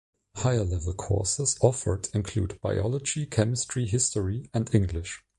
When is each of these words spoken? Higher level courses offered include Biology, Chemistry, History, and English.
Higher 0.37 0.63
level 0.63 0.95
courses 0.95 1.59
offered 1.61 2.09
include 2.15 2.59
Biology, 2.59 3.27
Chemistry, 3.27 3.85
History, 3.85 4.49
and 4.51 4.67
English. 4.73 5.23